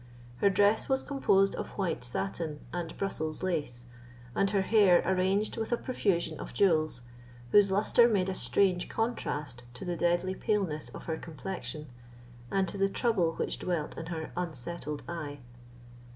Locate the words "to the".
9.75-9.95, 12.67-12.89